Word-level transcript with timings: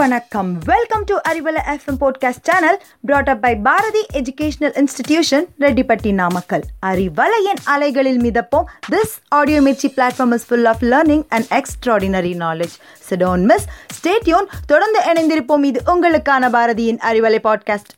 வணக்கம். 0.00 0.58
Welcome 0.64 1.04
to 1.04 1.16
Arivalai 1.28 1.60
FM 1.66 1.98
podcast 2.00 2.42
channel 2.42 2.82
brought 3.00 3.28
up 3.28 3.40
by 3.40 3.56
Bharathi 3.56 4.06
educational 4.12 4.80
institution 4.80 5.44
Rettipatti 5.60 6.12
Namakkal 6.12 6.62
அறிவலையின் 6.86 7.60
அலைகளில் 7.64 8.20
மிதப்போம். 8.20 8.64
This 8.90 9.14
audio 9.28 9.60
Mirchi 9.60 9.88
platform 9.96 10.32
is 10.32 10.46
full 10.46 10.64
of 10.64 10.82
learning 10.82 11.24
and 11.28 11.44
extraordinary 11.50 12.32
knowledge 12.38 12.76
so don't 13.10 13.42
miss 13.42 13.66
stay tuned 13.98 14.46
தொடர்ந்து 14.66 15.00
இணைந்திருப்போம். 15.12 15.64
இது 15.64 15.82
உங்களுக்கான 15.86 16.50
பாரதியின் 16.50 17.00
Arivalai 17.10 17.38
podcast 17.44 17.92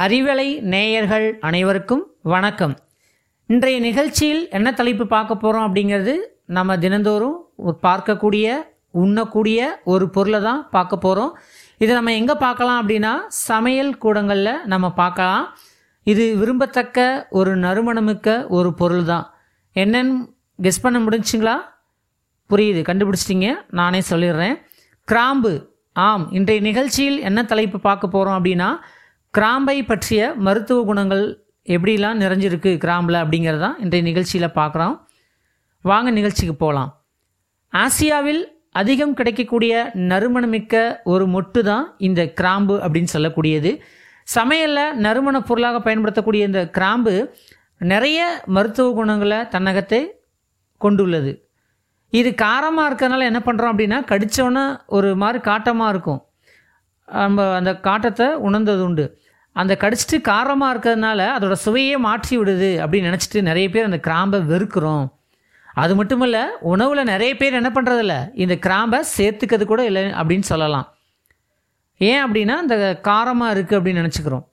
Arivalai 0.00 0.60
நேயர்கள் 0.60 1.38
அனைவருக்கும் 1.40 2.06
வணக்கம். 2.22 2.78
இன்றைய 3.54 3.78
நிகழ்ச்சியில் 3.86 4.42
என்ன 4.56 4.68
தலைப்பு 4.78 5.04
பார்க்க 5.14 5.32
போகிறோம் 5.42 5.64
அப்படிங்கிறது 5.66 6.12
நம்ம 6.56 6.76
தினந்தோறும் 6.84 7.36
பார்க்கக்கூடிய 7.86 8.46
உண்ணக்கூடிய 9.02 9.58
ஒரு 9.92 10.04
பொருளை 10.14 10.40
தான் 10.46 10.60
பார்க்க 10.74 11.04
போகிறோம் 11.04 11.32
இதை 11.82 11.92
நம்ம 11.98 12.12
எங்கே 12.20 12.34
பார்க்கலாம் 12.44 12.78
அப்படின்னா 12.82 13.12
சமையல் 13.48 13.92
கூடங்களில் 14.04 14.50
நம்ம 14.72 14.86
பார்க்கலாம். 15.00 15.44
இது 16.06 16.24
விரும்பத்தக்க 16.40 16.98
ஒரு 17.38 17.52
நறுமணமிக்க 17.66 18.38
ஒரு 18.56 18.72
பொருள் 18.80 19.04
தான். 19.12 19.26
என்னன்னு 19.76 20.16
கெஸ் 20.58 20.82
பண்ண 20.86 20.98
முடிஞ்சுங்களா? 21.04 21.56
புரியுது 22.50 22.82
கண்டுபிடிச்சிட்டிங்க. 22.90 23.50
நானே 23.82 24.02
சொல்லிடுறேன். 24.10 24.58
கிராம்பு. 25.08 25.54
ஆம் 25.96 26.26
இன்றைய 26.38 26.60
நிகழ்ச்சியில் 26.70 27.18
என்ன 27.30 27.40
தலைப்பு 27.54 27.80
பார்க்க 27.88 28.14
போகிறோம் 28.16 28.38
அப்படின்னா 28.38 28.72
கிராம்பை 29.34 29.78
பற்றிய 29.92 30.34
மருத்துவ 30.46 30.80
குணங்கள் 30.90 31.26
எப்படிலாம் 31.66 32.20
நிறைஞ்சிருக்கு 32.22 32.70
கிராம்பில் 32.84 33.20
அப்படிங்கிறதான் 33.22 33.76
இன்றைய 33.84 34.04
நிகழ்ச்சியில் 34.08 34.56
பார்க்குறோம். 34.60 34.96
வாங்க 35.80 36.10
நிகழ்ச்சிக்கு 36.10 36.54
போகலாம். 36.54 36.90
ஆசியாவில் 37.72 38.42
அதிகம் 38.70 39.14
கிடைக்கக்கூடிய 39.14 39.92
நறுமணமிக்க 39.94 40.74
ஒரு 41.04 41.24
மொட்டு 41.26 41.60
தான் 41.60 41.94
இந்த 41.98 42.20
கிராம்பு 42.40 42.74
அப்படின்னு 42.84 43.14
சொல்லக்கூடியது. 43.16 43.70
சமையலில் 44.36 44.94
நறுமண 45.04 45.36
பொருளாக 45.40 45.80
பயன்படுத்தக்கூடிய 45.80 46.42
இந்த 46.46 46.60
கிராம்பு 46.76 47.14
நிறைய 47.92 48.20
மருத்துவ 48.56 48.92
குணங்களை 48.92 49.40
தன்னகத்தை 49.48 50.02
கொண்டுள்ளது. 50.80 51.32
இது 52.12 52.30
காரமாக 52.44 52.88
இருக்கிறதுனால 52.88 53.28
என்ன 53.30 53.40
பண்ணுறோம் 53.46 53.72
அப்படின்னா 53.72 53.98
கடித்தோன்னே 54.12 54.64
ஒரு 54.96 55.08
மாதிரி 55.22 55.38
காட்டமாக 55.50 55.92
இருக்கும். 55.94 56.20
நம்ம 57.08 57.46
அந்த 57.58 57.72
காட்டத்தை 57.88 58.26
உணர்ந்தது 58.48 58.82
உண்டு. 58.84 59.06
அந்த 59.60 59.72
கடிச்சிட்டு 59.82 60.16
காரமாக 60.30 60.72
இருக்கிறதுனால 60.74 61.26
அதோடய 61.34 61.58
சுவையே 61.64 61.96
மாற்றி 62.06 62.34
விடுது 62.38 62.70
அப்படின்னு 62.84 63.10
நினச்சிட்டு 63.10 63.40
நிறைய 63.48 63.66
பேர் 63.70 63.88
அந்த 63.90 64.00
கிராம்பை 64.06 64.40
வெறுக்கிறோம். 64.52 65.04
அது 65.82 65.92
மட்டும் 65.98 66.24
இல்லை 66.26 66.42
உணவில் 66.72 67.10
நிறைய 67.12 67.32
பேர் 67.36 67.58
என்ன 67.60 67.70
பண்ணுறதில்ல 67.76 68.16
இந்த 68.42 68.54
கிராம்பை 68.66 69.00
சேர்த்துக்கிறது 69.16 69.64
கூட 69.64 69.84
இல்லை 69.90 70.04
அப்படின்னு 70.20 70.46
சொல்லலாம். 70.52 70.88
ஏன் 71.96 72.22
அப்படின்னா 72.24 72.56
இந்த 72.64 72.76
காரமாக 73.08 73.54
இருக்குது 73.54 73.78
அப்படின்னு 73.78 74.02
நினச்சிக்கிறோம். 74.02 74.44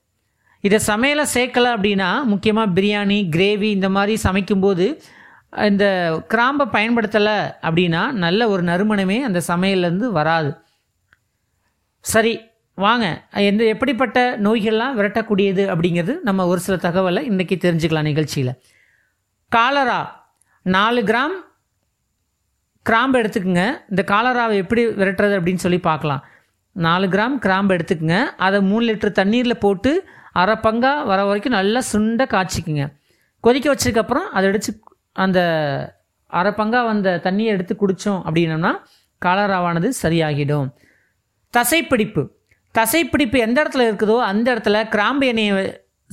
இதை 0.67 0.79
சமையலை 0.87 1.25
சேர்க்கலை 1.35 1.69
அப்படின்னா 1.77 2.09
முக்கியமாக 2.23 2.73
பிரியாணி 2.81 3.19
கிரேவி 3.35 3.69
இந்த 3.77 3.89
மாதிரி 3.89 4.15
சமைக்கும்போது 4.23 4.85
இந்த 5.69 5.85
கிராம்பை 6.33 6.65
பயன்படுத்தலை 6.75 7.37
அப்படின்னா 7.67 8.01
நல்ல 8.25 8.41
ஒரு 8.49 8.63
நறுமணமே 8.63 9.17
அந்த 9.29 9.39
சமையல்லேருந்து 9.47 10.09
வராது. 10.19 10.51
சரி 11.99 12.33
வாங்க. 12.85 13.05
எந்த 13.49 13.63
எப்படிப்பட்ட 13.73 14.19
நோய்கள்லாம் 14.45 14.97
விரட்டக்கூடியது 14.99 15.63
அப்படிங்கிறது 15.73 16.13
நம்ம 16.27 16.45
ஒரு 16.51 16.61
சில 16.65 16.75
தகவலை 16.85 17.21
இன்றைக்கி 17.31 17.55
தெரிஞ்சுக்கலாம் 17.65 18.09
நிகழ்ச்சியில். 18.09 18.53
காலரா 19.51 20.01
நாலு 20.75 21.01
கிராம் 21.09 21.35
கிராம்பு 22.89 23.17
எடுத்துக்கோங்க. 23.21 23.63
இந்த 23.91 24.03
காலராவை 24.11 24.55
எப்படி 24.63 24.81
விரட்டுறது 25.01 25.35
அப்படின்னு 25.39 25.63
சொல்லி 25.65 25.79
பார்க்கலாம். 25.89 26.21
நாலு 26.85 27.05
கிராம் 27.15 27.37
கிராம்பு 27.45 27.73
எடுத்துக்கோங்க. 27.75 28.19
அதை 28.45 28.59
மூணு 28.71 28.83
லிட்டர் 28.89 29.17
தண்ணீரில் 29.19 29.61
போட்டு 29.65 29.91
அரை 30.41 30.55
பங்காக 30.65 31.05
வர 31.11 31.19
வரைக்கும் 31.29 31.57
நல்லா 31.57 31.81
சுண்ட 31.91 32.25
காய்ச்சிக்குங்க. 32.33 32.85
கொதிக்க 33.45 33.67
வச்சதுக்கப்புறம் 33.73 34.27
அதை 34.37 34.49
அடித்து 34.49 34.71
அந்த 35.23 35.39
அரை 36.39 36.51
பங்காக 36.59 36.83
வந்த 36.91 37.19
தண்ணியை 37.23 37.51
எடுத்து 37.55 37.73
குடித்தோம் 37.81 38.21
அப்படின்னம்னா 38.27 38.71
காலராவானது 39.25 39.89
சரியாகிடும். 40.03 40.69
தசைப்பிடிப்பு. 41.53 42.23
தசைப்பிடிப்பு 42.77 43.37
எந்த 43.45 43.57
இடத்துல 43.63 43.85
இருக்குதோ 43.89 44.17
அந்த 44.31 44.47
இடத்துல 44.55 44.77
கிராம்பு 44.95 45.25
எண்ணெயை 45.31 45.55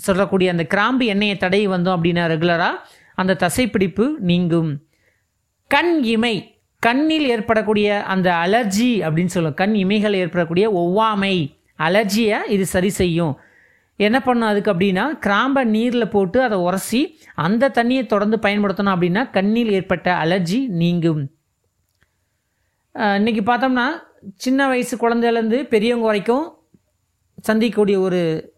சொல்லக்கூடிய 0.06 0.48
அந்த 0.54 0.64
கிராம்பு 0.72 1.04
எண்ணெயை 1.12 1.36
தடவி 1.36 1.66
வந்தோம் 1.74 1.96
அப்படின்னா 1.98 2.24
ரெகுலராக 2.32 2.82
அந்த 3.20 3.36
தசைப்பிடிப்பு 3.42 4.04
நீங்கும். 4.30 4.70
கண் 5.70 5.94
இமை 6.14 6.34
கண்ணில் 6.86 7.26
ஏற்படக்கூடிய 7.34 7.88
அந்த 8.12 8.28
அலர்ஜி 8.44 8.90
அப்படின்னு 9.06 9.34
சொல்லுவோம். 9.34 9.58
கண் 9.60 9.74
இமைகள் 9.84 10.18
ஏற்படக்கூடிய 10.22 10.66
ஒவ்வாமை 10.82 11.34
அலர்ஜியை 11.86 12.38
இது 12.54 12.64
சரி 12.74 12.90
செய்யும். 13.00 13.34
என்ன 14.06 14.18
பண்ணும் 14.26 14.50
அதுக்கு 14.50 14.70
அப்படின்னா 14.72 15.04
கிராம்பை 15.24 15.62
நீரில் 15.74 16.12
போட்டு 16.12 16.38
அதை 16.46 16.56
உரசி 16.66 17.00
அந்த 17.46 17.70
தண்ணியை 17.78 18.02
தொடர்ந்து 18.12 18.38
பயன்படுத்தணும் 18.44 18.94
அப்படின்னா 18.94 19.22
கண்ணில் 19.36 19.72
ஏற்பட்ட 19.78 20.08
அலர்ஜி 20.24 20.60
நீங்கும். 20.82 21.22
இன்றைக்கி 23.18 23.42
பார்த்தோம்னா 23.50 23.88
சின்ன 24.36 24.68
வயசு 24.68 24.96
குழந்தையிலேருந்து 24.96 25.62
பெரியவங்க 25.62 26.06
வரைக்கும் 26.06 26.58
சந்திக்கக்கூடிய 27.48 27.98
ஒரு 27.98 28.52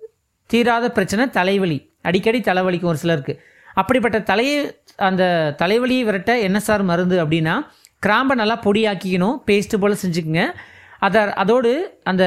தீராத 0.47 0.91
பிரச்சனை 0.91 1.31
தலைவலி. 1.31 1.93
அடிக்கடி 2.03 2.41
தலைவலிக்கும் 2.41 2.85
ஒரு 2.85 2.97
சிலருக்கு. 2.97 3.41
அப்படிப்பட்ட 3.75 4.21
தலையை 4.21 4.81
அந்த 4.97 5.55
தலைவலியை 5.59 6.03
விரட்ட 6.05 6.39
என்ன 6.39 6.61
சார் 6.61 6.83
மருந்து 6.83 7.27
அப்படின்னா 7.27 7.67
கிராம்பை 7.99 8.37
நல்லா 8.37 8.61
பொடியாக்கிக்கணும். 8.61 9.37
பேஸ்ட்டு 9.47 9.77
போல் 9.81 9.97
செஞ்சுக்கோங்க. 10.07 10.53
அதை 10.99 11.23
அதோடு 11.23 12.01
அந்த 12.03 12.25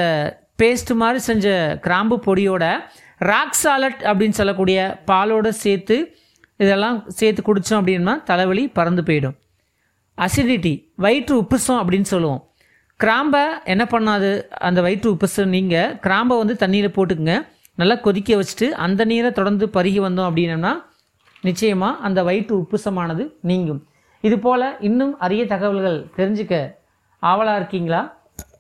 பேஸ்ட்டு 0.64 0.94
மாதிரி 0.94 1.20
செஞ்ச 1.20 1.78
கிராம்பு 1.82 2.22
பொடியோட 2.26 2.80
ராக் 3.18 3.54
சாலட் 3.54 4.02
அப்படின்னு 4.04 4.30
சொல்லக்கூடிய 4.30 5.02
பாலோடு 5.06 5.54
சேர்த்து 5.54 6.16
இதெல்லாம் 6.58 7.04
சேர்த்து 7.08 7.42
குடித்தோம் 7.42 7.82
அப்படின்னா 7.82 8.24
தலைவலி 8.24 8.68
பறந்து 8.68 9.02
போயிடும். 9.02 9.36
அசிடிட்டி 10.18 10.86
வயிற்று 10.96 11.42
உப்புசம் 11.42 11.80
அப்படின்னு 11.82 12.02
சொல்லுவோம். 12.02 12.53
கிராம்பை 13.04 13.42
என்ன 13.64 13.84
பண்ணாது? 13.84 14.30
அந்த 14.68 14.82
வயிற்று 14.82 15.08
உப்புசம் 15.14 15.54
நீங்கள் 15.56 15.96
கிராம்பை 16.06 16.38
வந்து 16.42 16.56
தண்ணியில் 16.64 16.96
போட்டுக்குங்க. 16.98 17.36
நல்லா 17.76 17.96
கொதிக்க 17.96 18.36
வச்சுட்டு 18.40 18.68
அந்த 18.86 19.06
நீரை 19.06 19.32
தொடர்ந்து 19.32 19.66
பருகி 19.68 20.00
வந்தோம் 20.06 20.28
அப்படின்னம்னா 20.30 20.72
நிச்சயமாக 21.42 22.02
அந்த 22.08 22.24
வயிற்று 22.24 22.56
உப்புசமானது 22.58 23.24
நீங்கும். 23.42 23.82
இது 24.22 24.40
போல் 24.40 24.68
இன்னும் 24.80 25.14
அரிய 25.20 25.46
தகவல்கள் 25.46 26.00
தெரிஞ்சுக்க 26.18 26.62
ஆவலாக 27.20 27.60
இருக்கீங்களா? 27.62 28.02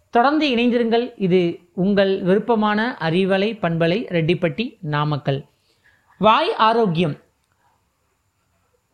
தொடர்ந்து 0.09 0.48
இணைந்திருங்கள். 0.56 1.06
இது 1.18 1.60
உங்கள் 1.74 2.22
விருப்பமான 2.22 2.98
அறிவலை 3.00 3.50
பண்பலை 3.64 4.00
ரெட்டிப்பட்டி 4.18 4.66
நாமக்கல். 4.96 5.46
வாய் 6.18 6.56
ஆரோக்கியம். 6.70 7.16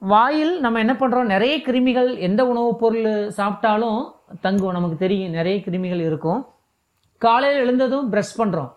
வாயில் 0.01 0.59
நம்ம 0.59 0.79
என்ன 0.79 0.93
பண்ணுறோம் 0.93 1.31
நிறைய 1.33 1.53
கிருமிகள் 1.65 2.09
எந்த 2.27 2.41
உணவுப் 2.45 2.79
பொருள் 2.79 3.07
சாப்பிட்டாலும் 3.37 4.01
தங்கும். 4.41 4.75
நமக்கு 4.77 4.97
தெரியும் 4.97 5.33
நிறைய 5.37 5.55
கிருமிகள் 5.65 6.03
இருக்கும். 6.09 6.41
காலையில் 7.17 7.61
எழுந்ததும் 7.63 8.11
ப்ரஷ் 8.11 8.37
பண்ணுறோம் 8.37 8.71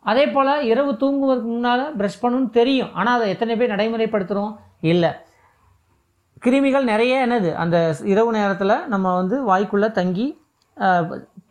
அதே 0.00 0.24
போல் 0.28 0.50
இரவு 0.70 0.92
தூங்குவதற்கு 0.96 1.48
முன்னால் 1.52 1.84
ப்ரஷ் 1.98 2.20
பண்ணணும்னு 2.22 2.50
தெரியும். 2.50 2.90
ஆனால் 2.94 3.16
அதை 3.18 3.28
எத்தனை 3.34 3.56
பேர் 3.56 3.72
நடைமுறைப்படுத்துகிறோம் 3.74 4.52
இல்லை. 4.92 5.10
கிருமிகள் 6.44 6.90
நிறைய 6.92 7.26
என்னது? 7.26 7.50
அந்த 7.62 7.76
இரவு 8.04 8.32
நேரத்தில் 8.38 8.74
நம்ம 8.94 9.14
வந்து 9.14 9.36
வாய்க்குள்ளே 9.50 9.90
தங்கி 10.00 10.26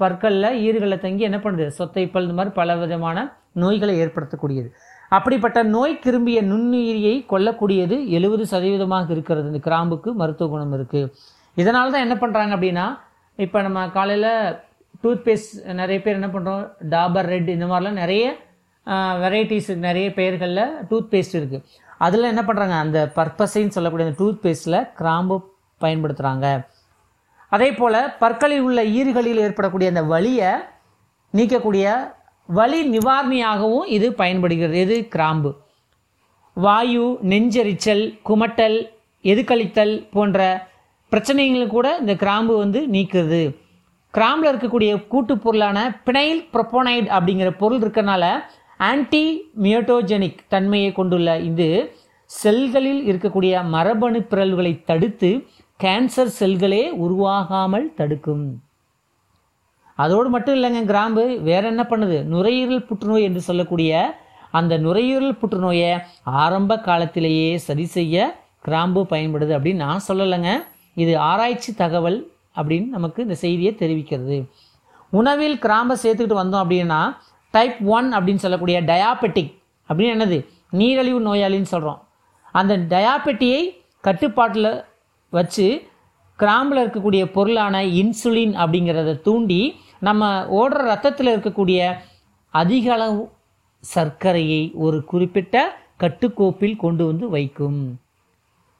பற்களில் 0.01 0.57
ஈறுகளில் 0.65 1.03
தங்கி 1.05 1.23
என்ன 1.29 1.37
பண்ணுது? 1.37 1.65
சொத்தைப்பல் 1.79 2.27
இந்த 2.27 2.37
மாதிரி 2.39 2.53
பல 2.59 2.75
விதமான 2.75 3.17
நோய்களை 3.63 3.95
ஏற்படுத்தக்கூடியது. 4.03 4.69
அப்படிப்பட்ட 5.11 5.59
நோய் 5.63 5.93
கிரும்பிய 6.05 6.39
நுண்ணுயிரியை 6.41 7.15
கொல்லக்கூடியது 7.31 7.97
எழுபது 8.09 8.43
சதவீதமாக 8.53 9.09
இருக்கிறது. 9.15 9.47
இந்த 9.47 9.61
கிராம்புக்கு 9.67 10.11
மருத்துவ 10.13 10.49
குணம் 10.49 10.73
இருக்குது 10.73 11.11
இதனால 11.57 11.91
தான் 11.91 12.05
என்ன 12.07 12.15
பண்ணுறாங்க 12.23 12.53
அப்படின்னா 12.57 12.85
இப்போ 13.39 13.61
நம்ம 13.61 13.79
காலையில் 13.89 14.31
டூத் 15.03 15.23
பேஸ்ட் 15.23 15.53
நிறைய 15.73 15.99
பேர் 16.01 16.19
என்ன 16.19 16.29
பண்ணுறோம் 16.33 16.63
டாபர் 16.89 17.29
ரெட் 17.29 17.49
இந்த 17.49 17.65
மாதிரிலாம் 17.65 18.01
நிறைய 18.03 18.25
வெரைட்டிஸ் 19.21 19.71
நிறைய 19.87 20.13
பெயர்களில் 20.13 20.65
டூத் 20.89 21.11
பேஸ்ட் 21.13 21.37
இருக்குது 21.39 21.63
அதில் 21.97 22.31
என்ன 22.31 22.41
பண்ணுறாங்க 22.45 22.75
அந்த 22.77 22.99
பர்பஸைன்னு 23.15 23.69
சொல்லக்கூடிய 23.69 24.07
அந்த 24.07 24.17
டூத்பேஸ்ட்டில் 24.23 24.79
கிராம்பு 24.95 25.35
பயன்படுத்துகிறாங்க 25.81 26.47
அதே 27.51 27.73
போல் 27.73 27.99
பற்களில் 28.19 28.59
உள்ள 28.59 28.83
ஈறுகளில் 28.83 29.37
ஏற்படக்கூடிய 29.37 29.89
அந்த 29.89 30.03
வலியை 30.03 30.51
நீக்கக்கூடிய 31.33 31.85
வலி 32.47 32.97
நிவாரணியாகவும் 32.97 33.87
இது 33.87 34.13
பயன்படுகிறது. 34.13 34.77
எது? 34.79 35.07
கிராம்பு. 35.07 35.55
வாயு 36.53 37.17
நெஞ்செரிச்சல் 37.29 38.19
குமட்டல் 38.29 38.89
எதுக்களித்தல் 39.23 40.07
போன்ற 40.11 40.67
பிரச்சனைகளும் 41.11 41.67
கூட 41.67 41.97
இந்த 41.99 42.15
கிராம்பு 42.15 42.57
வந்து 42.57 42.87
நீக்குது. 42.87 43.55
கிராம்பில் 44.13 44.43
இருக்கக்கூடிய 44.43 45.07
கூட்டுப் 45.07 45.43
பொருளான 45.43 46.01
பினைல் 46.05 46.45
ப்ரொப்போனைட் 46.53 47.09
அப்படிங்கிற 47.17 47.49
பொருள் 47.57 47.79
இருக்கறனால 47.79 48.39
ஆன்டி 48.77 49.51
மியோட்டோஜெனிக் 49.61 50.37
தன்மையை 50.47 50.91
கொண்டுள்ள 50.91 51.37
இது 51.37 51.95
செல்களில் 52.43 53.01
இருக்கக்கூடிய 53.05 53.63
மரபணு 53.63 54.25
பிறழ்வுகளை 54.29 54.83
தடுத்து 54.83 55.47
கேன்சர் 55.83 56.33
செல்களே 56.39 56.91
உருவாகாமல் 56.97 57.93
தடுக்கும். 57.93 58.64
அதோடு 59.95 60.29
மட்டும் 60.29 60.55
இல்லைங்க 60.57 60.81
கிராம்பு. 60.91 61.23
வேற 61.49 61.63
என்ன 61.73 61.83
பண்ணுது? 61.89 62.17
நுரையீரல் 62.33 62.87
புற்றுநோய் 62.89 63.27
என்று 63.27 63.41
சொல்லக்கூடிய 63.41 63.91
அந்த 64.51 64.73
நுரையீரல் 64.77 65.39
புற்றுநோயை 65.41 65.91
ஆரம்ப 66.23 66.77
காலத்திலேயே 66.87 67.49
சரி 67.67 67.85
செய்ய 67.85 68.25
கிராம்பு 68.67 69.01
பயன்படுது 69.09 69.53
அப்படின்னு 69.55 69.83
நான் 69.87 70.05
சொல்லலைங்க. 70.07 70.51
இது 70.93 71.13
ஆராய்ச்சி 71.29 71.71
தகவல் 71.75 72.19
அப்படின்னு 72.57 72.87
நமக்கு 72.87 73.19
இந்த 73.23 73.35
செய்தியை 73.35 73.73
தெரிவிக்கிறது. 73.79 74.37
உணவில் 75.09 75.57
கிராம்பை 75.59 75.95
சேர்த்துக்கிட்டு 76.03 76.41
வந்தோம் 76.43 76.63
அப்படின்னா 76.63 77.01
டைப் 77.53 77.77
ஒன் 77.97 78.07
அப்படின்னு 78.13 78.43
சொல்லக்கூடிய 78.45 78.77
டயாபெட்டிக் 78.91 79.51
அப்படின்னு 79.89 80.15
என்னது? 80.15 80.37
நீரிழிவு 80.79 81.19
நோயாளின்னு 81.27 81.73
சொல்கிறோம் 81.73 81.99
அந்த 82.59 82.73
டயாபெட்டியை 82.93 83.61
கட்டுப்பாட்டில் 84.07 84.71
வச்சு 85.33 85.67
கிராம்பில் 86.39 86.81
இருக்கக்கூடிய 86.83 87.23
பொருளான 87.35 87.81
இன்சுலின் 88.01 88.53
அப்படிங்கிறத 88.61 89.11
தூண்டி 89.21 89.61
நம்ம 89.99 90.43
ஓடுற 90.43 90.71
ரத்தத்தில் 90.71 91.27
இருக்கக்கூடிய 91.27 91.95
அதிக 92.49 92.93
அளவு 92.93 93.31
சர்க்கரையை 93.79 94.71
ஒரு 94.73 95.05
குறிப்பிட்ட 95.05 95.77
கட்டுக்கோப்பில் 95.99 96.75
கொண்டு 96.75 97.05
வந்து 97.05 97.29
வைக்கும். 97.29 97.99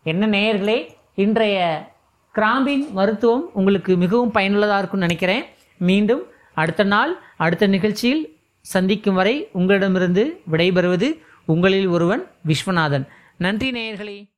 என்ன 0.04 0.28
நேயர்களே 0.28 0.88
இன்றைய 1.16 1.88
கிராம்பின் 2.36 2.92
மருத்துவம் 2.92 3.50
உங்களுக்கு 3.54 3.98
மிகவும் 3.98 4.32
பயனுள்ளதாக 4.32 4.78
இருக்கும்னு 4.78 5.06
நினைக்கிறேன். 5.06 5.46
மீண்டும் 5.78 6.22
அடுத்த 6.54 6.84
நாள் 6.84 7.18
அடுத்த 7.38 7.68
நிகழ்ச்சியில் 7.68 8.38
சந்திக்கும் 8.62 9.16
வரை 9.16 9.50
உங்களிடமிருந்து 9.52 10.42
விடைபெறுவது 10.52 11.22
உங்களில் 11.46 11.88
ஒருவன் 11.88 12.28
விஸ்வநாதன். 12.48 13.08
நன்றி 13.38 13.72
நேயர்களே. 13.72 14.35